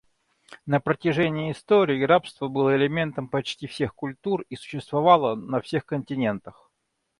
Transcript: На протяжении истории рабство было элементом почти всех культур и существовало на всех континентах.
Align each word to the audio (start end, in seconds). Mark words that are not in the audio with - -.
На 0.65 0.79
протяжении 0.79 1.51
истории 1.51 2.01
рабство 2.03 2.47
было 2.47 2.75
элементом 2.75 3.27
почти 3.27 3.67
всех 3.67 3.93
культур 3.93 4.41
и 4.49 4.55
существовало 4.55 5.35
на 5.35 5.61
всех 5.61 5.85
континентах. 5.85 6.71